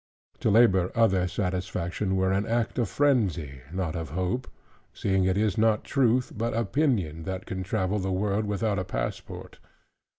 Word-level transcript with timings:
To 0.39 0.49
labor 0.49 0.91
other 0.95 1.27
satisfaction, 1.27 2.15
were 2.15 2.31
an 2.31 2.45
effect 2.47 2.79
of 2.79 2.89
frenzy, 2.89 3.61
not 3.71 3.95
of 3.95 4.09
hope, 4.09 4.47
seeing 4.95 5.25
it 5.25 5.37
is 5.37 5.59
not 5.59 5.83
truth, 5.83 6.33
but 6.35 6.55
opinion, 6.57 7.21
that 7.25 7.45
can 7.45 7.61
travel 7.61 7.99
the 7.99 8.11
world 8.11 8.45
without 8.45 8.79
a 8.79 8.83
passport. 8.83 9.59